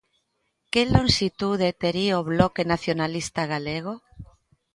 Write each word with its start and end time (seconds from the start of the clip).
¿Que 0.71 0.81
lonxitude 0.95 1.69
tería 1.81 2.21
o 2.21 2.27
Bloque 2.31 2.63
Nacionalista 2.71 3.41
Galego? 3.53 3.93